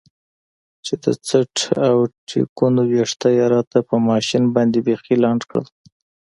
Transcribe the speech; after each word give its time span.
چې 0.85 0.93
د 1.03 1.05
څټ 1.27 1.55
او 1.87 1.97
ټېکونو 2.27 2.81
ويښته 2.91 3.29
يې 3.37 3.45
راته 3.53 3.77
په 3.89 3.95
ماشين 4.09 4.43
باندې 4.55 4.79
بيخي 4.87 5.15
لنډ 5.23 5.41
کړل. 5.49 5.67